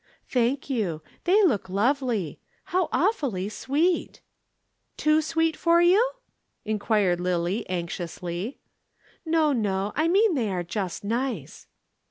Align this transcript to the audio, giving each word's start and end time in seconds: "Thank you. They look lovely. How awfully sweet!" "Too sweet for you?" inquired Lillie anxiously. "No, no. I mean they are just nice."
"Thank 0.27 0.67
you. 0.67 1.03
They 1.25 1.43
look 1.43 1.69
lovely. 1.69 2.39
How 2.63 2.89
awfully 2.91 3.49
sweet!" 3.49 4.19
"Too 4.97 5.21
sweet 5.21 5.55
for 5.55 5.79
you?" 5.79 6.13
inquired 6.65 7.21
Lillie 7.21 7.69
anxiously. 7.69 8.57
"No, 9.27 9.53
no. 9.53 9.93
I 9.95 10.07
mean 10.07 10.33
they 10.33 10.49
are 10.49 10.63
just 10.63 11.03
nice." 11.03 11.67